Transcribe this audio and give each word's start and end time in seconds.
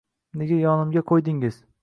Nega 0.41 0.57
yonimga 0.61 1.05
qo`ydingiz 1.13 1.63